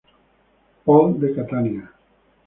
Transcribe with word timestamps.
Paul" 0.83 1.19
de 1.19 1.31
Catania. 1.35 1.93